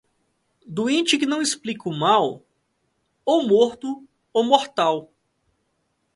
[0.65, 2.41] Doente que não explica o mal,
[3.23, 5.11] ou morto ou mortal.